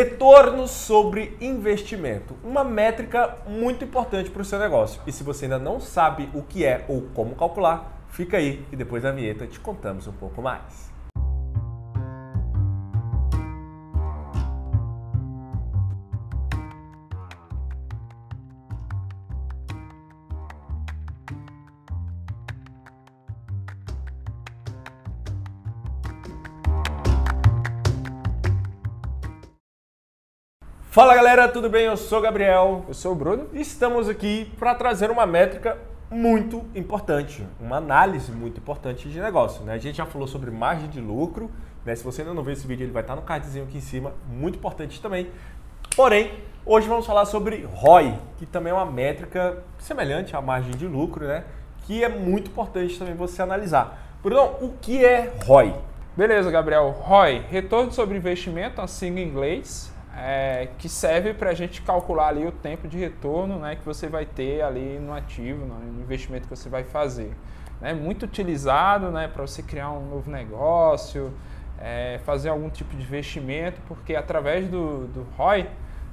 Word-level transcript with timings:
Retorno 0.00 0.68
sobre 0.68 1.36
investimento, 1.40 2.36
uma 2.44 2.62
métrica 2.62 3.38
muito 3.48 3.82
importante 3.82 4.30
para 4.30 4.42
o 4.42 4.44
seu 4.44 4.56
negócio. 4.56 5.02
E 5.08 5.10
se 5.10 5.24
você 5.24 5.46
ainda 5.46 5.58
não 5.58 5.80
sabe 5.80 6.30
o 6.32 6.40
que 6.40 6.64
é 6.64 6.84
ou 6.86 7.02
como 7.12 7.34
calcular, 7.34 8.00
fica 8.08 8.36
aí 8.36 8.64
e 8.70 8.76
depois 8.76 9.02
da 9.02 9.10
vinheta 9.10 9.44
te 9.48 9.58
contamos 9.58 10.06
um 10.06 10.12
pouco 10.12 10.40
mais. 10.40 10.88
Fala 30.98 31.14
galera, 31.14 31.46
tudo 31.46 31.70
bem? 31.70 31.84
Eu 31.84 31.96
sou 31.96 32.18
o 32.18 32.20
Gabriel. 32.20 32.84
Eu 32.88 32.92
sou 32.92 33.12
o 33.12 33.14
Bruno. 33.14 33.46
E 33.52 33.60
estamos 33.60 34.08
aqui 34.08 34.52
para 34.58 34.74
trazer 34.74 35.12
uma 35.12 35.24
métrica 35.26 35.78
muito 36.10 36.64
importante, 36.74 37.46
uma 37.60 37.76
análise 37.76 38.32
muito 38.32 38.58
importante 38.58 39.08
de 39.08 39.20
negócio. 39.20 39.62
Né? 39.62 39.74
A 39.74 39.78
gente 39.78 39.98
já 39.98 40.06
falou 40.06 40.26
sobre 40.26 40.50
margem 40.50 40.88
de 40.88 41.00
lucro. 41.00 41.52
Né? 41.84 41.94
Se 41.94 42.02
você 42.02 42.22
ainda 42.22 42.34
não 42.34 42.42
viu 42.42 42.52
esse 42.52 42.66
vídeo, 42.66 42.82
ele 42.82 42.90
vai 42.90 43.02
estar 43.02 43.14
no 43.14 43.22
cardzinho 43.22 43.64
aqui 43.66 43.78
em 43.78 43.80
cima, 43.80 44.12
muito 44.28 44.58
importante 44.58 45.00
também. 45.00 45.30
Porém, 45.94 46.32
hoje 46.66 46.88
vamos 46.88 47.06
falar 47.06 47.26
sobre 47.26 47.64
ROI, 47.74 48.18
que 48.36 48.44
também 48.44 48.72
é 48.72 48.74
uma 48.74 48.84
métrica 48.84 49.62
semelhante 49.78 50.34
à 50.34 50.42
margem 50.42 50.72
de 50.72 50.88
lucro, 50.88 51.28
né? 51.28 51.44
que 51.86 52.02
é 52.02 52.08
muito 52.08 52.50
importante 52.50 52.98
também 52.98 53.14
você 53.14 53.40
analisar. 53.40 54.16
Bruno, 54.20 54.56
o 54.60 54.74
que 54.80 55.04
é 55.04 55.32
ROI? 55.46 55.76
Beleza, 56.16 56.50
Gabriel. 56.50 56.90
ROI, 56.90 57.44
retorno 57.48 57.92
sobre 57.92 58.16
investimento, 58.16 58.80
assim 58.80 59.16
em 59.16 59.22
inglês 59.22 59.96
é, 60.16 60.68
que 60.78 60.88
serve 60.88 61.34
para 61.34 61.50
a 61.50 61.54
gente 61.54 61.82
calcular 61.82 62.28
ali 62.28 62.46
o 62.46 62.52
tempo 62.52 62.88
de 62.88 62.98
retorno 62.98 63.58
né, 63.58 63.76
que 63.76 63.84
você 63.84 64.08
vai 64.08 64.26
ter 64.26 64.62
ali 64.62 64.98
no 64.98 65.12
ativo, 65.12 65.64
no 65.64 66.00
investimento 66.02 66.48
que 66.48 66.56
você 66.56 66.68
vai 66.68 66.84
fazer. 66.84 67.32
É 67.80 67.94
muito 67.94 68.24
utilizado 68.24 69.10
né, 69.10 69.28
para 69.28 69.46
você 69.46 69.62
criar 69.62 69.90
um 69.90 70.08
novo 70.08 70.30
negócio, 70.30 71.32
é, 71.80 72.18
fazer 72.24 72.48
algum 72.48 72.68
tipo 72.68 72.96
de 72.96 73.02
investimento, 73.02 73.80
porque 73.86 74.16
através 74.16 74.68
do, 74.68 75.06
do 75.06 75.26
ROI 75.36 75.68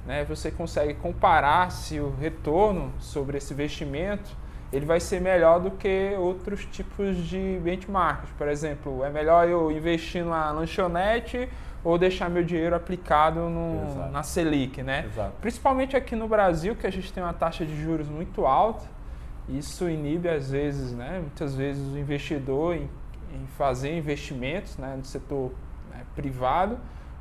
né, 0.06 0.24
você 0.24 0.50
consegue 0.50 0.94
comparar 0.94 1.70
se 1.72 1.98
o 1.98 2.14
retorno 2.14 2.92
sobre 3.00 3.38
esse 3.38 3.52
investimento 3.52 4.36
ele 4.72 4.84
vai 4.84 5.00
ser 5.00 5.20
melhor 5.20 5.60
do 5.60 5.70
que 5.70 6.14
outros 6.18 6.64
tipos 6.66 7.16
de 7.16 7.60
benchmarks. 7.62 8.30
Por 8.36 8.48
exemplo, 8.48 9.04
é 9.04 9.10
melhor 9.10 9.48
eu 9.48 9.70
investir 9.70 10.24
numa 10.24 10.50
lanchonete 10.50 11.48
ou 11.86 11.96
deixar 11.96 12.28
meu 12.28 12.42
dinheiro 12.42 12.74
aplicado 12.74 13.48
no, 13.48 14.10
na 14.10 14.24
Selic, 14.24 14.82
né? 14.82 15.04
Exato. 15.06 15.34
Principalmente 15.40 15.96
aqui 15.96 16.16
no 16.16 16.26
Brasil, 16.26 16.74
que 16.74 16.84
a 16.84 16.90
gente 16.90 17.12
tem 17.12 17.22
uma 17.22 17.32
taxa 17.32 17.64
de 17.64 17.80
juros 17.80 18.08
muito 18.08 18.44
alta, 18.44 18.84
isso 19.48 19.88
inibe 19.88 20.28
às 20.28 20.50
vezes, 20.50 20.90
né? 20.90 21.20
Muitas 21.20 21.54
vezes 21.54 21.94
o 21.94 21.96
investidor 21.96 22.74
em, 22.74 22.90
em 23.32 23.46
fazer 23.56 23.96
investimentos, 23.96 24.76
né, 24.76 24.96
no 24.96 25.04
setor 25.04 25.52
né, 25.92 26.02
privado, 26.16 26.76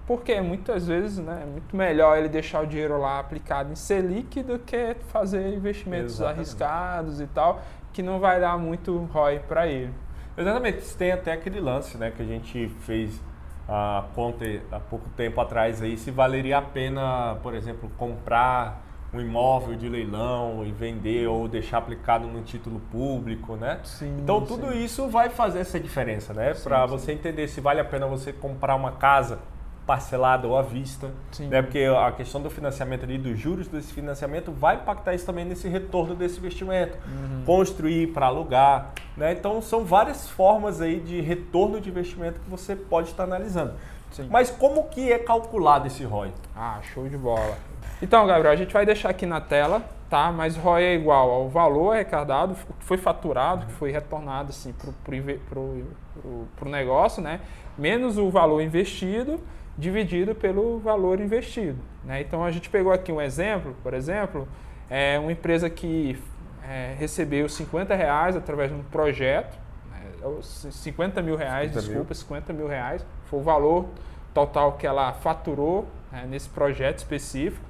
porque 0.07 0.41
muitas 0.41 0.87
vezes 0.87 1.19
né, 1.19 1.41
é 1.43 1.45
muito 1.45 1.77
melhor 1.77 2.17
ele 2.17 2.27
deixar 2.27 2.63
o 2.63 2.65
dinheiro 2.65 2.99
lá 2.99 3.19
aplicado 3.19 3.71
em 3.71 3.75
Selic 3.75 4.41
do 4.41 4.57
que 4.57 4.95
fazer 5.09 5.53
investimentos 5.53 6.15
Exatamente. 6.15 6.37
arriscados 6.39 7.21
e 7.21 7.27
tal, 7.27 7.61
que 7.93 8.01
não 8.01 8.19
vai 8.19 8.41
dar 8.41 8.57
muito 8.57 8.97
ROI 9.13 9.41
para 9.47 9.67
ele. 9.67 9.93
Exatamente, 10.35 10.97
tem 10.97 11.11
até 11.11 11.33
aquele 11.33 11.59
lance 11.59 11.99
né, 11.99 12.09
que 12.09 12.23
a 12.23 12.25
gente 12.25 12.67
fez 12.79 13.21
a 13.67 14.05
conta 14.13 14.45
há 14.71 14.79
pouco 14.79 15.09
tempo 15.17 15.41
atrás 15.41 15.81
aí 15.81 15.97
se 15.97 16.11
valeria 16.11 16.59
a 16.59 16.61
pena, 16.61 17.35
por 17.41 17.53
exemplo, 17.53 17.89
comprar 17.97 18.83
um 19.13 19.21
imóvel 19.21 19.75
de 19.75 19.87
leilão 19.87 20.65
e 20.65 20.71
vender 20.71 21.27
ou 21.27 21.47
deixar 21.47 21.77
aplicado 21.77 22.27
no 22.27 22.41
título 22.41 22.79
público, 22.91 23.55
né? 23.55 23.79
Sim, 23.83 24.17
então 24.21 24.41
tudo 24.41 24.71
sim. 24.71 24.83
isso 24.83 25.07
vai 25.07 25.29
fazer 25.29 25.59
essa 25.59 25.79
diferença, 25.79 26.33
né? 26.33 26.53
Para 26.53 26.85
você 26.85 27.13
entender 27.13 27.47
se 27.47 27.61
vale 27.61 27.79
a 27.79 27.85
pena 27.85 28.05
você 28.07 28.33
comprar 28.33 28.75
uma 28.75 28.91
casa 28.91 29.39
parcelada 29.85 30.47
ou 30.47 30.57
à 30.57 30.61
vista, 30.61 31.11
Sim. 31.31 31.47
né? 31.47 31.61
Porque 31.61 31.83
a 31.85 32.11
questão 32.11 32.41
do 32.41 32.49
financiamento 32.49 33.03
ali, 33.03 33.17
dos 33.17 33.37
juros 33.39 33.67
desse 33.67 33.93
financiamento 33.93 34.51
vai 34.51 34.75
impactar 34.75 35.13
isso 35.13 35.25
também 35.25 35.45
nesse 35.45 35.67
retorno 35.67 36.15
desse 36.15 36.39
investimento. 36.39 36.97
Uhum. 37.07 37.43
Construir 37.45 38.07
para 38.07 38.25
alugar, 38.25 38.93
né? 39.15 39.31
Então 39.31 39.61
são 39.61 39.85
várias 39.85 40.27
formas 40.29 40.81
aí 40.81 40.99
de 40.99 41.21
retorno 41.21 41.79
de 41.79 41.89
investimento 41.89 42.39
que 42.39 42.49
você 42.49 42.75
pode 42.75 43.09
estar 43.09 43.23
analisando. 43.23 43.73
Sim. 44.11 44.27
Mas 44.29 44.49
como 44.49 44.85
que 44.85 45.11
é 45.11 45.19
calculado 45.19 45.87
esse 45.87 46.03
ROI? 46.03 46.31
Ah, 46.55 46.79
show 46.81 47.07
de 47.07 47.17
bola. 47.17 47.57
Então, 48.01 48.25
Gabriel, 48.25 48.53
a 48.53 48.55
gente 48.55 48.73
vai 48.73 48.85
deixar 48.85 49.09
aqui 49.09 49.25
na 49.25 49.41
tela, 49.41 49.81
tá? 50.09 50.31
Mas 50.31 50.55
ROI 50.55 50.83
é 50.83 50.95
igual 50.95 51.29
ao 51.29 51.49
valor 51.49 51.93
arrecadado, 51.93 52.55
foi 52.79 52.97
faturado, 52.97 53.61
uhum. 53.61 53.67
que 53.67 53.73
foi 53.73 53.91
retornado 53.91 54.49
assim, 54.49 54.73
para 54.73 55.59
o 55.59 56.69
negócio, 56.69 57.21
né? 57.21 57.41
Menos 57.77 58.17
o 58.17 58.29
valor 58.29 58.61
investido 58.61 59.39
dividido 59.77 60.33
pelo 60.33 60.79
valor 60.79 61.19
investido. 61.19 61.79
Né? 62.03 62.21
Então 62.21 62.43
a 62.43 62.51
gente 62.51 62.69
pegou 62.69 62.91
aqui 62.91 63.11
um 63.11 63.21
exemplo, 63.21 63.75
por 63.83 63.93
exemplo, 63.93 64.47
é 64.89 65.19
uma 65.19 65.31
empresa 65.31 65.69
que 65.69 66.17
é, 66.63 66.95
recebeu 66.97 67.47
50 67.47 67.93
reais 67.95 68.35
através 68.35 68.71
de 68.71 68.77
um 68.77 68.83
projeto, 68.83 69.57
né? 69.91 70.31
50 70.41 71.21
mil 71.21 71.35
reais, 71.35 71.71
50 71.71 71.79
desculpa, 71.79 72.09
mil. 72.09 72.15
50 72.15 72.53
mil 72.53 72.67
reais, 72.67 73.05
foi 73.25 73.39
o 73.39 73.43
valor 73.43 73.87
total 74.33 74.73
que 74.73 74.85
ela 74.85 75.13
faturou 75.13 75.87
né, 76.11 76.25
nesse 76.27 76.49
projeto 76.49 76.99
específico. 76.99 77.65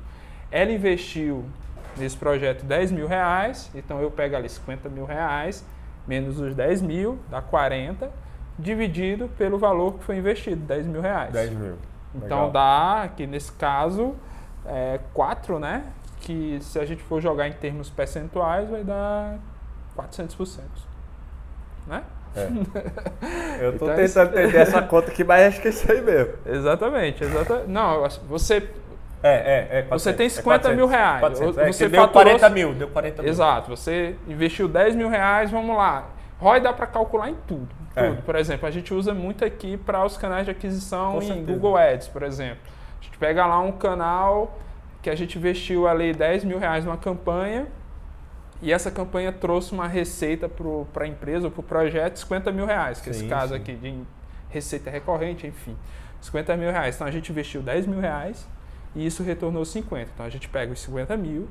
Ela 0.52 0.72
investiu 0.72 1.46
nesse 1.98 2.18
projeto 2.18 2.64
10 2.66 2.92
mil 2.92 3.08
reais, 3.08 3.72
então 3.74 4.02
eu 4.02 4.12
pego 4.12 4.36
ali 4.36 4.50
50 4.50 4.90
mil 4.90 5.06
reais, 5.06 5.66
menos 6.08 6.40
os 6.40 6.54
10 6.54 6.82
mil, 6.82 7.20
dá 7.30 7.42
40, 7.42 8.12
dividido 8.58 9.30
pelo 9.38 9.58
valor 9.58 9.96
que 9.96 10.04
foi 10.04 10.18
investido, 10.18 10.62
10 10.66 10.88
mil 10.88 11.02
reais. 11.02 11.32
10 11.32 11.52
mil. 11.52 11.78
Então 12.16 12.52
dá, 12.52 13.04
aqui 13.04 13.28
nesse 13.28 13.52
caso, 13.52 14.16
é, 14.66 15.00
4, 15.14 15.60
né? 15.60 15.86
Que 16.22 16.60
se 16.62 16.80
a 16.80 16.86
gente 16.86 17.04
for 17.04 17.22
jogar 17.22 17.48
em 17.48 17.54
termos 17.54 17.90
percentuais, 17.90 18.70
vai 18.70 18.84
dar 18.84 19.38
400%. 19.98 20.60
Né? 21.88 22.04
É. 22.36 22.48
Eu 23.64 23.74
estou 23.74 23.88
então, 23.88 24.04
tentando 24.04 24.40
entender 24.40 24.58
essa 24.58 24.82
conta 24.82 25.10
aqui, 25.10 25.24
mas 25.24 25.48
acho 25.48 25.62
que 25.62 25.68
é 25.68 25.72
isso 25.72 25.92
aí 25.92 26.02
mesmo. 26.02 26.34
Exatamente, 26.46 27.24
exatamente. 27.24 27.70
Não, 27.70 28.08
você 28.28 28.70
é, 29.24 29.70
é, 29.74 29.80
é 29.80 29.82
400, 29.84 30.02
você 30.04 30.14
tem 30.14 30.30
50 30.30 30.40
é 30.40 30.60
400, 30.60 30.78
mil 30.78 30.88
reais. 30.88 31.20
400, 31.20 31.58
é, 31.58 31.72
você 31.72 31.90
deu 31.90 32.08
40 32.08 32.50
mil, 32.50 32.74
deu 32.74 32.88
40 32.90 33.22
mil. 33.22 33.32
Exato, 33.32 33.70
você 33.70 34.16
investiu 34.28 34.68
10 34.68 34.96
mil 34.96 35.10
reais, 35.10 35.50
vamos 35.50 35.76
lá. 35.76 36.10
ROI 36.40 36.60
dá 36.60 36.74
para 36.74 36.88
calcular 36.88 37.30
em 37.30 37.36
tudo. 37.48 37.70
É. 37.96 38.10
tudo. 38.10 38.22
Por 38.24 38.36
exemplo, 38.36 38.68
a 38.68 38.72
gente 38.72 38.94
usa 38.94 39.14
muito 39.14 39.44
aqui 39.46 39.78
para 39.78 40.04
os 40.06 40.18
canais 40.18 40.46
de 40.46 40.52
aquisição 40.52 41.14
Com 41.14 41.22
em 41.22 41.28
certeza. 41.28 41.52
Google 41.52 41.78
Ads, 41.78 42.08
por 42.10 42.24
exemplo. 42.24 42.64
A 43.00 43.04
gente 43.04 43.18
pega 43.18 43.46
lá 43.46 43.60
um 43.60 43.72
canal 43.72 44.58
que 45.02 45.10
a 45.10 45.16
gente 45.16 45.38
investiu 45.38 45.88
ali 45.88 46.14
10 46.14 46.44
mil 46.44 46.58
reais 46.58 46.84
numa 46.84 46.98
campanha 46.98 47.68
e 48.62 48.74
essa 48.74 48.90
campanha 48.90 49.32
trouxe 49.32 49.72
uma 49.72 49.88
receita 49.88 50.50
para 50.50 51.06
a 51.06 51.08
empresa 51.08 51.46
ou 51.46 51.52
para 51.52 51.60
o 51.60 51.64
projeto 51.64 52.18
50 52.18 52.52
mil 52.52 52.66
reais, 52.66 53.00
que 53.00 53.10
é 53.10 53.12
esse 53.12 53.28
caso 53.28 53.54
sim. 53.54 53.60
aqui 53.60 53.76
de 53.76 54.02
receita 54.50 54.90
recorrente, 54.90 55.46
enfim, 55.46 55.78
50 56.22 56.58
mil 56.58 56.72
reais. 56.72 56.96
Então 56.96 57.06
a 57.06 57.12
gente 57.12 57.32
investiu 57.32 57.62
10 57.62 57.86
mil 57.86 58.00
reais 58.00 58.48
e 58.96 59.06
isso 59.06 59.22
retornou 59.24 59.64
50. 59.64 60.10
Então 60.14 60.26
a 60.26 60.30
gente 60.30 60.50
pega 60.50 60.74
os 60.74 60.80
50 60.82 61.16
mil 61.18 61.48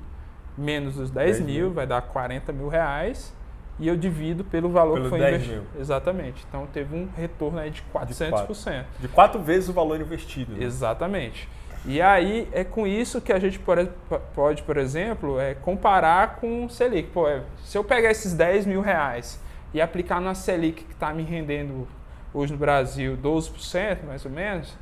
menos 0.56 0.99
os 0.99 1.11
10, 1.11 1.38
10 1.38 1.41
mil, 1.41 1.67
mil, 1.67 1.73
vai 1.73 1.87
dar 1.87 2.00
40 2.03 2.53
mil 2.53 2.69
reais 2.69 3.35
e 3.79 3.88
eu 3.88 3.97
divido 3.97 4.44
pelo 4.44 4.69
valor 4.69 4.94
pelo 4.94 5.05
que 5.05 5.11
foi 5.11 5.29
investido. 5.29 5.67
Exatamente. 5.79 6.44
Então 6.49 6.67
teve 6.67 6.94
um 6.94 7.09
retorno 7.17 7.59
aí 7.59 7.71
de 7.71 7.82
400%. 7.93 8.25
De 8.25 8.31
quatro, 8.31 8.55
de 9.00 9.09
quatro 9.09 9.43
vezes 9.43 9.69
o 9.69 9.73
valor 9.73 10.00
investido. 10.00 10.53
Né? 10.53 10.65
Exatamente. 10.65 11.49
E 11.87 12.00
aí 12.00 12.49
é 12.53 12.65
com 12.65 12.87
isso 12.87 13.21
que 13.21 13.32
a 13.32 13.38
gente 13.38 13.59
pode, 13.59 14.62
por 14.62 14.76
exemplo, 14.79 15.38
é 15.38 15.55
comparar 15.55 16.37
com 16.37 16.65
o 16.65 16.71
Selic. 16.71 17.11
Pô, 17.11 17.29
é, 17.29 17.43
se 17.62 17.76
eu 17.76 17.85
pegar 17.85 18.11
esses 18.11 18.32
10 18.32 18.65
mil 18.65 18.81
reais 18.81 19.38
e 19.73 19.81
aplicar 19.82 20.21
na 20.21 20.35
Selic 20.35 20.85
que 20.85 20.93
está 20.93 21.12
me 21.12 21.23
rendendo 21.23 21.87
hoje 22.32 22.53
no 22.53 22.59
Brasil 22.59 23.19
12%, 23.23 24.05
mais 24.06 24.25
ou 24.25 24.31
menos, 24.31 24.75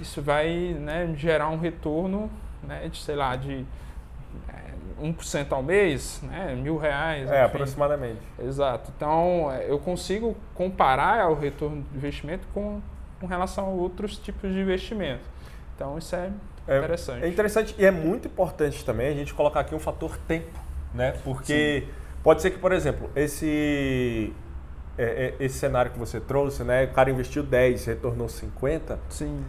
isso 0.00 0.22
vai 0.22 0.76
né, 0.78 1.12
gerar 1.16 1.48
um 1.48 1.58
retorno 1.58 2.30
né, 2.62 2.88
de, 2.88 2.98
sei 2.98 3.16
lá, 3.16 3.34
de 3.34 3.64
1% 5.00 5.52
ao 5.52 5.62
mês, 5.62 6.20
né, 6.22 6.54
mil 6.54 6.76
reais. 6.76 7.28
É, 7.28 7.44
enfim. 7.44 7.44
aproximadamente. 7.44 8.20
Exato. 8.38 8.92
Então, 8.96 9.50
é, 9.52 9.68
eu 9.68 9.78
consigo 9.78 10.36
comparar 10.54 11.28
o 11.30 11.34
retorno 11.34 11.82
de 11.90 11.96
investimento 11.96 12.46
com, 12.54 12.80
com 13.20 13.26
relação 13.26 13.66
a 13.66 13.68
outros 13.68 14.16
tipos 14.18 14.52
de 14.52 14.60
investimento. 14.60 15.22
Então, 15.74 15.98
isso 15.98 16.14
é, 16.14 16.30
é 16.68 16.78
interessante. 16.78 17.24
É 17.24 17.28
interessante 17.28 17.74
e 17.78 17.84
é 17.84 17.90
muito 17.90 18.28
importante 18.28 18.84
também 18.84 19.08
a 19.08 19.14
gente 19.14 19.34
colocar 19.34 19.60
aqui 19.60 19.74
um 19.74 19.80
fator 19.80 20.16
tempo, 20.28 20.58
né? 20.94 21.18
Porque 21.24 21.84
Sim. 21.86 21.92
pode 22.22 22.42
ser 22.42 22.50
que, 22.50 22.58
por 22.58 22.72
exemplo, 22.72 23.10
esse 23.16 24.32
é, 24.96 25.34
é, 25.40 25.44
esse 25.44 25.58
cenário 25.58 25.90
que 25.90 25.98
você 25.98 26.20
trouxe, 26.20 26.62
né? 26.62 26.84
O 26.84 26.92
cara 26.92 27.10
investiu 27.10 27.42
10, 27.42 27.86
retornou 27.86 28.28
50. 28.28 29.00
Sim 29.08 29.44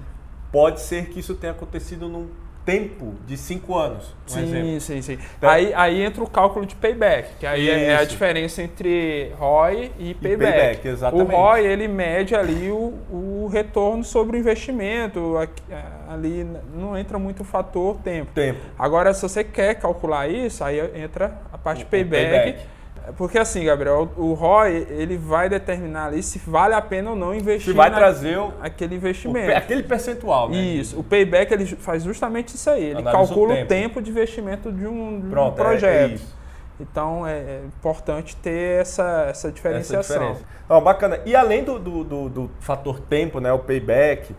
pode 0.54 0.82
ser 0.82 1.10
que 1.10 1.20
isso 1.20 1.34
tenha 1.34 1.52
acontecido 1.52 2.08
num 2.08 2.30
tempo 2.66 3.14
de 3.28 3.36
cinco 3.38 3.78
anos. 3.78 4.06
Um 4.26 4.30
sim, 4.30 4.44
exemplo. 4.44 4.82
sim, 4.82 5.02
sim. 5.02 5.18
Então- 5.38 5.50
aí, 5.50 5.74
aí 5.74 6.02
entra 6.02 6.24
o 6.24 6.30
cálculo 6.30 6.66
de 6.66 6.76
payback, 6.76 7.36
que 7.40 7.46
aí 7.46 7.70
é 7.70 7.84
é 7.86 7.96
a 7.98 8.04
Isso. 8.04 8.12
diferença 8.12 8.62
entre 8.64 9.32
ROI 9.38 9.92
e 10.00 10.14
payback. 10.14 10.52
payback, 10.52 10.88
exatamente. 10.88 11.32
O 11.34 11.36
ROI, 11.36 11.66
ele 11.66 11.88
mede 11.88 12.36
ali 12.36 12.70
o, 12.72 12.94
o 13.12 13.50
retorno 13.52 14.04
sobre 14.04 14.38
o 14.38 14.40
investimento, 14.40 15.38
aqui- 15.38 15.62
ali 16.10 16.48
não 16.74 16.98
entra 16.98 17.20
muito 17.20 17.42
o 17.42 17.44
fator 17.44 17.98
tempo. 17.98 18.32
Tempo. 18.34 18.60
Agora, 18.80 19.14
se 19.14 19.22
você 19.22 19.44
quer 19.44 19.76
calcular 19.76 20.30
isso, 20.30 20.64
aí 20.64 20.80
entra 20.96 21.38
a 21.52 21.58
parte 21.58 21.84
O- 21.84 21.86
o 21.86 21.90
payback. 21.90 22.30
payback. 22.30 22.73
Porque 23.18 23.38
assim, 23.38 23.66
Gabriel, 23.66 24.10
o 24.16 24.34
ROI, 24.34 24.88
ele 24.90 25.18
vai 25.18 25.50
determinar 25.50 26.06
ali 26.08 26.24
se 26.24 26.40
vale 26.40 26.74
a 26.74 26.82
pena 26.82 27.10
ou 27.10 27.16
não 27.16 27.36
investir 27.36 27.72
Se 27.74 27.78
vai 27.78 27.90
na- 27.90 27.98
trazer 27.98 28.38
o, 28.38 28.54
aquele 28.62 28.96
o 28.96 28.98
investimento. 28.98 29.48
pe- 29.48 29.54
aquele 29.54 29.84
percentual, 29.84 30.50
né? 30.50 30.58
Isso, 30.58 30.98
o 31.00 31.04
payback 31.04 31.54
ele 31.54 31.66
faz 31.66 32.04
justamente 32.04 32.56
isso 32.56 32.70
aí. 32.70 32.84
Ele 32.84 33.00
Analisa 33.00 33.10
o 33.10 33.28
calcula 33.28 33.54
o 33.54 33.56
tempo. 33.58 33.68
tempo. 33.68 34.02
de 34.02 34.10
investimento 34.10 34.72
de 34.72 34.88
um, 34.88 35.20
de 35.20 35.28
um 35.28 35.30
Pronto, 35.30 35.60
é- 35.60 35.64
projeto. 35.64 36.12
é 36.12 36.14
isso. 36.16 36.36
Então 36.80 37.28
é, 37.28 37.34
é 37.40 37.62
importante 37.68 38.36
ter 38.38 38.82
essa, 38.82 39.04
essa 39.04 39.30
Essa 39.30 39.52
diferenciação. 39.52 40.18
diferença. 40.18 40.46
Ó, 40.70 40.80
bacana. 40.82 41.20
E 41.26 41.36
além 41.36 41.64
do, 41.64 41.78
do, 41.78 42.04
do- 42.04 42.30
do 42.30 42.52
fator 42.60 43.00
tempo, 43.00 43.40
né, 43.40 43.52
o 43.52 43.60
payback, 43.60 44.34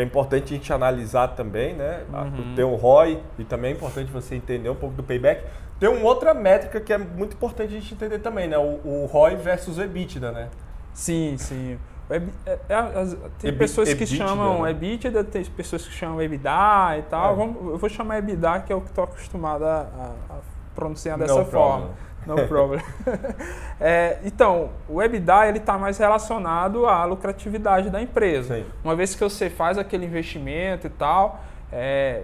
que 0.00 0.02
é 0.02 0.06
importante 0.06 0.44
a 0.54 0.56
gente 0.56 0.72
analisar 0.72 1.28
também, 1.28 1.74
né? 1.74 2.02
Uhum. 2.12 2.54
Tem 2.56 2.64
o 2.64 2.74
ROI 2.74 3.20
e 3.38 3.44
também 3.44 3.72
é 3.72 3.74
importante 3.74 4.10
você 4.10 4.34
entender 4.34 4.70
um 4.70 4.74
pouco 4.74 4.96
do 4.96 5.02
payback. 5.02 5.44
Tem 5.78 5.88
uma 5.90 6.04
outra 6.06 6.32
métrica 6.32 6.80
que 6.80 6.92
é 6.92 6.96
muito 6.98 7.34
importante 7.34 7.74
a 7.76 7.80
gente 7.80 7.92
entender 7.94 8.18
também, 8.20 8.48
né? 8.48 8.56
O, 8.56 8.80
o 8.84 9.06
ROI 9.12 9.36
versus 9.36 9.76
o 9.78 9.82
EBITDA, 9.82 10.32
né? 10.32 10.48
Sim, 10.94 11.36
sim. 11.36 11.78
É- 12.08 12.22
é- 12.68 12.74
as- 12.74 13.16
tem 13.38 13.54
pessoas 13.56 13.88
que 13.92 14.04
EBITDA, 14.04 14.26
chamam 14.26 14.62
né? 14.62 14.70
EBITDA, 14.70 15.22
tem 15.24 15.44
pessoas 15.44 15.86
que 15.86 15.92
chamam 15.92 16.20
EBITDA 16.22 16.98
e 16.98 17.02
tal. 17.02 17.32
É. 17.32 17.36
Vamos- 17.36 17.56
eu 17.72 17.78
vou 17.78 17.88
chamar 17.90 18.18
EBITDA, 18.18 18.60
que 18.60 18.72
é 18.72 18.76
o 18.76 18.80
que 18.80 18.88
estou 18.88 19.04
acostumado 19.04 19.64
a, 19.64 19.80
a- 19.80 20.34
a 20.34 20.36
pronunciar 20.74 21.18
dessa 21.18 21.34
problem. 21.44 21.50
forma. 21.80 21.90
No 22.36 22.48
problem. 22.48 22.80
É, 23.82 24.18
então, 24.26 24.68
o 24.86 25.00
EBITDA 25.02 25.48
ele 25.48 25.56
está 25.56 25.78
mais 25.78 25.96
relacionado 25.96 26.84
à 26.84 27.02
lucratividade 27.06 27.88
da 27.88 28.02
empresa. 28.02 28.56
Sim. 28.56 28.66
Uma 28.84 28.94
vez 28.94 29.14
que 29.14 29.24
você 29.24 29.48
faz 29.48 29.78
aquele 29.78 30.04
investimento 30.04 30.86
e 30.86 30.90
tal, 30.90 31.42
é, 31.72 32.20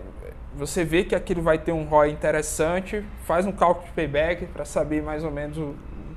você 0.54 0.84
vê 0.84 1.02
que 1.02 1.14
aquilo 1.14 1.40
vai 1.40 1.56
ter 1.56 1.72
um 1.72 1.84
ROI 1.84 2.10
interessante, 2.10 3.02
faz 3.24 3.46
um 3.46 3.52
cálculo 3.52 3.86
de 3.86 3.92
payback 3.92 4.44
para 4.46 4.66
saber 4.66 5.02
mais 5.02 5.24
ou 5.24 5.30
menos 5.30 5.56
o, 5.56 5.62
o 5.62 5.76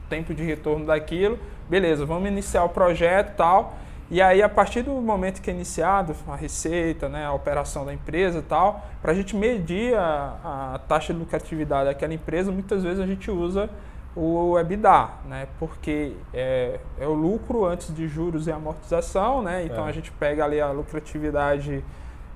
tempo 0.09 0.33
de 0.33 0.43
retorno 0.43 0.85
daquilo. 0.85 1.39
Beleza, 1.69 2.05
vamos 2.05 2.27
iniciar 2.27 2.65
o 2.65 2.69
projeto 2.69 3.31
e 3.31 3.35
tal. 3.35 3.77
E 4.11 4.21
aí, 4.21 4.41
a 4.41 4.49
partir 4.49 4.81
do 4.81 4.91
momento 4.93 5.39
que 5.39 5.51
é 5.51 5.53
iniciado 5.53 6.15
a 6.27 6.35
receita, 6.35 7.07
né, 7.07 7.25
a 7.25 7.31
operação 7.31 7.85
da 7.85 7.93
empresa 7.93 8.39
e 8.39 8.41
tal, 8.41 8.83
para 9.01 9.11
a 9.11 9.15
gente 9.15 9.35
medir 9.35 9.95
a, 9.95 10.73
a 10.73 10.79
taxa 10.87 11.13
de 11.13 11.19
lucratividade 11.19 11.85
daquela 11.85 12.13
empresa, 12.13 12.51
muitas 12.51 12.83
vezes 12.83 12.99
a 12.99 13.05
gente 13.05 13.29
usa 13.29 13.69
o 14.15 14.57
EBITDA, 14.57 15.09
né? 15.27 15.47
Porque 15.59 16.13
é, 16.33 16.79
é 16.99 17.05
o 17.05 17.13
lucro 17.13 17.65
antes 17.65 17.93
de 17.93 18.07
juros 18.07 18.47
e 18.47 18.51
amortização, 18.51 19.43
né? 19.43 19.63
Então 19.63 19.85
É. 19.85 19.89
a 19.89 19.91
gente 19.91 20.11
pega 20.11 20.43
ali 20.43 20.59
a 20.59 20.71
lucratividade, 20.71 21.83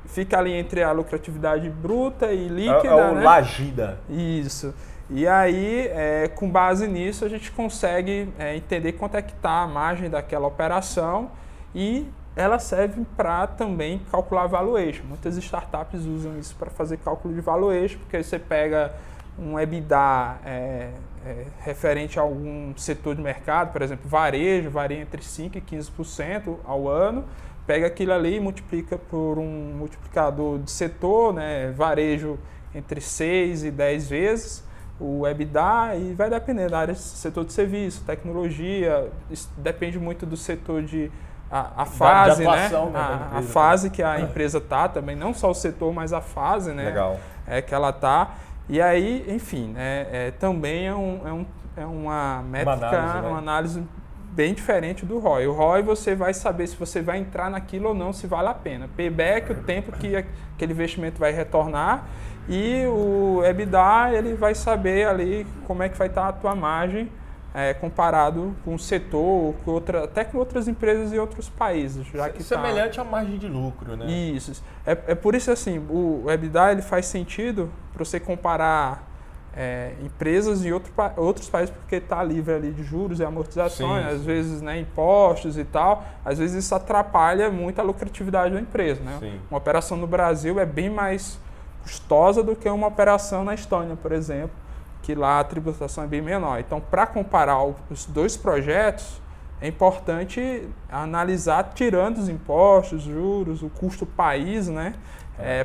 fica 0.05 0.37
ali 0.37 0.53
entre 0.53 0.83
a 0.83 0.91
lucratividade 0.91 1.67
bruta 1.71 2.31
e 2.31 2.45
É, 2.45 2.49
líquida, 2.49 2.87
é 2.87 3.11
o 3.11 3.15
né? 3.15 3.23
Lagida. 3.23 3.99
Isso. 4.07 4.73
E 5.09 5.27
aí, 5.27 5.87
é, 5.91 6.27
com 6.27 6.47
base 6.49 6.87
nisso, 6.87 7.25
a 7.25 7.29
gente 7.29 7.51
consegue 7.51 8.29
é, 8.37 8.55
entender 8.55 8.93
quanto 8.93 9.17
é 9.17 9.21
que 9.23 9.33
está 9.33 9.63
a 9.63 9.67
margem 9.67 10.09
daquela 10.09 10.47
operação 10.47 11.31
e 11.73 12.07
ela 12.35 12.57
serve 12.57 13.05
para 13.15 13.45
também 13.47 14.01
calcular 14.11 14.47
valuation. 14.47 15.03
Muitas 15.05 15.37
startups 15.37 16.05
usam 16.05 16.37
isso 16.39 16.55
para 16.55 16.69
fazer 16.69 16.97
cálculo 16.97 17.33
de 17.33 17.41
valuation, 17.41 17.99
porque 17.99 18.17
aí 18.17 18.23
você 18.23 18.39
pega 18.39 18.93
um 19.37 19.59
EBITDA 19.59 20.37
é, 20.45 20.89
é, 21.25 21.45
referente 21.61 22.19
a 22.19 22.21
algum 22.21 22.75
setor 22.77 23.15
de 23.15 23.21
mercado, 23.21 23.71
por 23.71 23.81
exemplo, 23.81 24.07
varejo, 24.07 24.69
varia 24.69 24.99
entre 24.99 25.21
5% 25.21 25.55
e 25.55 25.61
15% 25.61 26.57
ao 26.65 26.87
ano, 26.87 27.25
pega 27.65 27.87
aquilo 27.87 28.13
ali 28.13 28.35
e 28.35 28.39
multiplica 28.39 28.97
por 28.97 29.37
um 29.39 29.73
multiplicador 29.75 30.59
de 30.59 30.69
setor, 30.69 31.33
né, 31.33 31.71
varejo 31.71 32.37
entre 32.75 32.99
6 32.99 33.63
e 33.63 33.71
10 33.71 34.09
vezes 34.09 34.63
o 34.99 35.27
EBITDA 35.27 35.95
e 35.97 36.13
vai 36.13 36.29
depender 36.29 36.69
da 36.69 36.79
área 36.79 36.95
setor 36.95 37.45
de 37.45 37.53
serviço, 37.53 38.03
tecnologia, 38.05 39.11
depende 39.57 39.99
muito 39.99 40.25
do 40.25 40.37
setor 40.37 40.83
de 40.83 41.11
a, 41.53 41.83
a 41.83 41.85
fase, 41.85 42.41
atuação, 42.41 42.87
né? 42.87 42.99
né, 42.99 43.27
A, 43.31 43.37
a 43.37 43.41
fase 43.43 43.91
que 43.91 44.01
a 44.01 44.19
empresa 44.19 44.59
tá 44.59 44.87
também, 44.87 45.15
não 45.15 45.35
só 45.35 45.51
o 45.51 45.53
setor, 45.53 45.93
mas 45.93 46.11
a 46.11 46.19
fase, 46.19 46.71
né? 46.71 46.85
Legal. 46.85 47.19
É 47.45 47.61
que 47.61 47.75
ela 47.75 47.93
tá. 47.93 48.31
E 48.67 48.81
aí, 48.81 49.23
enfim, 49.27 49.67
né, 49.67 50.07
é, 50.11 50.31
também 50.31 50.87
é, 50.87 50.95
um, 50.95 51.21
é, 51.23 51.31
um, 51.31 51.45
é 51.77 51.85
uma 51.85 52.41
métrica, 52.41 52.71
uma 52.73 52.87
análise, 52.87 53.37
análise, 53.37 53.79
né? 53.81 53.87
bem 54.31 54.55
diferente 54.55 55.05
do 55.05 55.19
ROI. 55.19 55.45
O 55.45 55.53
ROI 55.53 55.83
você 55.83 56.15
vai 56.15 56.33
saber 56.33 56.65
se 56.65 56.75
você 56.75 57.03
vai 57.03 57.19
entrar 57.19 57.51
naquilo 57.51 57.89
ou 57.89 57.93
não, 57.93 58.11
se 58.11 58.25
vale 58.25 58.47
a 58.47 58.53
pena. 58.55 58.89
Payback, 58.97 59.51
o 59.51 59.55
tempo 59.63 59.91
que 59.91 60.15
aquele 60.15 60.73
investimento 60.73 61.19
vai 61.19 61.31
retornar. 61.31 62.05
E 62.49 62.83
o 62.87 63.43
EBITDA, 63.45 64.11
ele 64.11 64.33
vai 64.33 64.55
saber 64.55 65.07
ali 65.07 65.45
como 65.67 65.83
é 65.83 65.89
que 65.89 65.97
vai 65.97 66.07
estar 66.07 66.29
a 66.29 66.33
tua 66.33 66.55
margem 66.55 67.11
é, 67.53 67.73
comparado 67.73 68.55
com 68.65 68.73
o 68.75 68.79
setor, 68.79 69.53
com 69.63 69.71
outra, 69.71 70.05
até 70.05 70.23
com 70.23 70.37
outras 70.37 70.67
empresas 70.67 71.13
e 71.13 71.19
outros 71.19 71.49
países. 71.49 72.05
Já 72.07 72.29
que 72.29 72.39
tá- 72.39 72.43
Semelhante 72.43 72.99
à 72.99 73.03
margem 73.03 73.37
de 73.37 73.47
lucro, 73.47 73.95
né? 73.95 74.11
isso. 74.11 74.63
É, 74.85 74.91
é 75.07 75.15
por 75.15 75.35
isso 75.35 75.51
assim, 75.51 75.77
o 75.89 76.25
EBITDA 76.29 76.71
ele 76.71 76.81
faz 76.81 77.05
sentido 77.05 77.69
para 77.93 78.03
você 78.03 78.19
comparar 78.19 79.07
é, 79.55 79.93
empresas 80.01 80.65
em 80.65 80.71
outro, 80.71 80.91
outros 81.15 81.47
países 81.47 81.73
porque 81.75 81.97
está 81.97 82.23
livre 82.23 82.55
ali 82.55 82.71
de 82.71 82.83
juros 82.83 83.19
e 83.19 83.23
amortizações, 83.23 84.03
Sim, 84.03 84.15
às 84.15 84.21
vezes 84.23 84.61
né, 84.61 84.79
impostos 84.79 85.57
e 85.57 85.63
tal. 85.63 86.03
Às 86.25 86.39
vezes 86.39 86.65
isso 86.65 86.73
atrapalha 86.73 87.51
muito 87.51 87.79
a 87.79 87.83
lucratividade 87.83 88.53
da 88.53 88.59
empresa. 88.59 89.01
Né? 89.03 89.15
Sim. 89.19 89.39
Uma 89.51 89.59
operação 89.59 89.95
no 89.95 90.07
Brasil 90.07 90.59
é 90.59 90.65
bem 90.65 90.89
mais 90.89 91.39
custosa 91.83 92.41
do 92.41 92.55
que 92.55 92.67
uma 92.67 92.87
operação 92.87 93.43
na 93.43 93.53
Estônia, 93.53 93.95
por 93.95 94.11
exemplo, 94.11 94.62
que 95.03 95.13
lá 95.13 95.39
a 95.39 95.43
tributação 95.43 96.03
é 96.03 96.07
bem 96.07 96.21
menor. 96.21 96.59
Então, 96.59 96.81
para 96.81 97.05
comparar 97.05 97.63
os 97.63 98.05
dois 98.05 98.35
projetos, 98.35 99.21
é 99.61 99.67
importante 99.67 100.67
analisar 100.89 101.71
tirando 101.75 102.17
os 102.17 102.29
impostos, 102.29 103.03
juros, 103.03 103.61
o 103.61 103.69
custo 103.69 104.05
país, 104.05 104.67
né, 104.67 104.95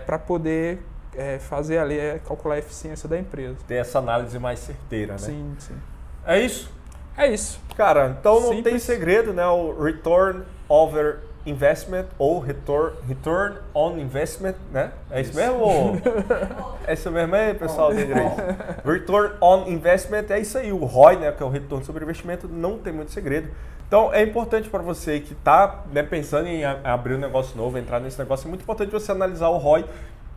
para 0.04 0.18
poder 0.18 0.83
é, 1.16 1.38
fazer 1.38 1.78
ali, 1.78 1.99
é, 1.99 2.21
calcular 2.25 2.57
a 2.57 2.59
eficiência 2.59 3.09
da 3.09 3.18
empresa. 3.18 3.57
Ter 3.66 3.76
essa 3.76 3.99
análise 3.99 4.38
mais 4.38 4.59
certeira, 4.59 5.14
né? 5.14 5.18
Sim, 5.18 5.54
sim. 5.59 5.75
É 6.26 6.40
isso? 6.40 6.71
É 7.16 7.26
isso. 7.33 7.61
Cara, 7.76 8.16
então 8.21 8.40
não 8.40 8.50
tem 8.50 8.78
Simples. 8.78 8.83
segredo, 8.85 9.33
né? 9.33 9.47
O 9.47 9.83
return 9.83 10.45
over 10.68 11.21
investment 11.47 12.07
ou 12.18 12.38
return, 12.40 12.92
return 13.07 13.57
on 13.75 13.97
investment, 13.99 14.54
né? 14.73 14.90
É 15.11 15.21
isso, 15.21 15.35
mesmo? 15.37 15.59
ou- 15.61 15.97
É 16.87 16.92
isso 16.95 17.11
mesmo 17.11 17.35
aí, 17.35 17.54
pessoal 17.54 17.92
do 17.92 18.00
inglês. 18.00 18.33
Return 18.85 19.35
on 19.40 19.66
investment 19.68 20.25
é 20.30 20.38
isso 20.40 20.59
aí, 20.59 20.73
o 20.73 20.85
ROI, 20.85 21.16
né, 21.16 21.33
que 21.33 21.42
é 21.42 21.47
o 21.47 21.49
retorno 21.49 21.85
sobre 21.85 22.02
investimento, 22.04 22.49
não 22.49 22.78
tem 22.78 22.92
muito 22.92 23.11
segredo. 23.12 23.49
Então 23.87 24.12
é 24.12 24.23
importante 24.23 24.68
para 24.68 24.83
você 24.83 25.18
que 25.21 25.33
está 25.33 25.66
pensando 26.11 26.47
em 26.47 26.62
abrir 26.64 27.14
um 27.14 27.18
negócio 27.18 27.57
novo, 27.57 27.78
entrar 27.78 27.99
nesse 28.00 28.18
negócio, 28.18 28.47
é 28.47 28.49
muito 28.49 28.62
importante 28.62 28.90
você 28.92 29.11
analisar 29.12 29.49
o 29.49 29.57
ROI 29.57 29.85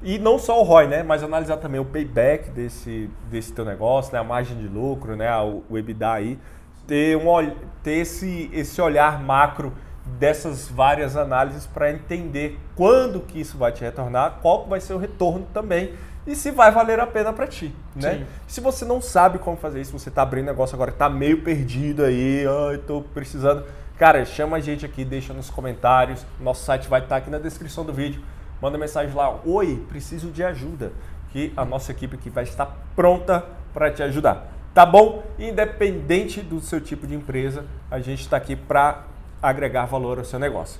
e 0.01 0.17
não 0.17 0.39
só 0.39 0.60
o 0.62 0.63
ROI, 0.63 0.88
né, 0.88 1.03
mas 1.03 1.22
analisar 1.22 1.58
também 1.58 1.79
o 1.79 1.86
payback 1.86 2.50
desse, 2.51 3.10
desse 3.29 3.51
teu 3.51 3.65
negócio, 3.65 4.13
né, 4.13 4.20
a 4.20 4.24
margem 4.24 4.58
de 4.58 4.67
lucro, 4.67 5.15
né, 5.17 5.29
o, 5.41 5.62
o 5.70 5.77
EBITDA 5.77 6.12
aí, 6.12 6.39
ter, 6.88 7.17
um, 7.17 7.51
ter 7.84 7.96
esse, 7.98 8.50
esse 8.53 8.81
olhar 8.81 9.22
macro 9.22 9.74
dessas 10.05 10.67
várias 10.67 11.15
análises 11.15 11.67
para 11.67 11.91
entender 11.91 12.60
quando 12.75 13.20
que 13.20 13.39
isso 13.39 13.58
vai 13.58 13.72
te 13.72 13.81
retornar, 13.84 14.39
qual 14.41 14.65
vai 14.65 14.79
ser 14.79 14.93
o 14.93 14.98
retorno 14.98 15.46
também 15.53 15.93
e 16.25 16.36
se 16.36 16.51
vai 16.51 16.72
valer 16.72 17.00
a 17.00 17.08
pena 17.08 17.34
para 17.34 17.48
ti, 17.48 17.74
né? 17.96 18.20
Sim. 18.20 18.25
Se 18.48 18.62
você 18.62 18.86
não 18.86 19.01
sabe 19.01 19.39
como 19.39 19.58
fazer 19.58 19.81
isso, 19.81 19.98
você 19.98 20.10
está 20.10 20.22
abrindo 20.22 20.46
negócio 20.46 20.75
agora, 20.75 20.91
está 20.91 21.10
meio 21.10 21.41
perdido 21.41 22.03
aí, 22.03 22.46
ai, 22.48 22.77
tô 22.77 23.01
precisando, 23.01 23.65
cara, 23.98 24.24
chama 24.25 24.58
a 24.58 24.60
gente 24.60 24.86
aqui, 24.86 25.03
deixa 25.03 25.34
nos 25.34 25.50
comentários, 25.50 26.25
nosso 26.39 26.63
site 26.63 26.88
vai 26.88 27.01
estar 27.01 27.17
aqui 27.17 27.29
na 27.29 27.39
descrição 27.39 27.84
do 27.84 27.93
vídeo, 27.93 28.22
manda 28.62 28.77
mensagem 28.77 29.15
lá, 29.15 29.39
oi, 29.46 29.84
preciso 29.89 30.29
de 30.29 30.43
ajuda, 30.43 30.91
que 31.31 31.51
a 31.58 31.65
nossa 31.65 31.91
equipe 31.91 32.15
aqui 32.15 32.29
vai 32.29 32.43
estar 32.43 32.67
pronta 32.96 33.43
para 33.74 33.89
te 33.89 34.03
ajudar, 34.03 34.48
tá 34.75 34.86
bom? 34.86 35.24
Independente 35.39 36.41
do 36.41 36.60
seu 36.60 36.79
tipo 36.79 37.08
de 37.08 37.15
empresa, 37.15 37.65
a 37.89 38.00
gente 38.00 38.22
está 38.22 38.38
aqui 38.38 38.55
para 38.55 39.05
agregar 39.41 39.86
valor 39.86 40.19
ao 40.19 40.25
seu 40.25 40.39
negócio. 40.39 40.79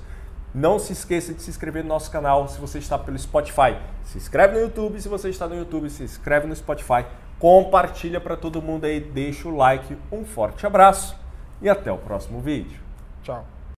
Não 0.54 0.78
se 0.78 0.92
esqueça 0.92 1.32
de 1.32 1.42
se 1.42 1.48
inscrever 1.48 1.82
no 1.82 1.88
nosso 1.88 2.10
canal 2.10 2.46
se 2.46 2.60
você 2.60 2.78
está 2.78 2.98
pelo 2.98 3.18
Spotify. 3.18 3.76
Se 4.04 4.18
inscreve 4.18 4.54
no 4.54 4.60
YouTube 4.60 5.00
se 5.00 5.08
você 5.08 5.30
está 5.30 5.46
no 5.46 5.56
YouTube, 5.56 5.88
se 5.88 6.02
inscreve 6.02 6.46
no 6.46 6.54
Spotify. 6.54 7.06
Compartilha 7.38 8.20
para 8.20 8.36
todo 8.36 8.62
mundo 8.62 8.84
aí, 8.84 9.00
deixa 9.00 9.48
o 9.48 9.56
like. 9.56 9.96
Um 10.10 10.24
forte 10.24 10.66
abraço 10.66 11.16
e 11.60 11.68
até 11.68 11.90
o 11.90 11.98
próximo 11.98 12.40
vídeo. 12.40 12.80
Tchau. 13.22 13.61